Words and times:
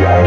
Yeah. 0.00 0.19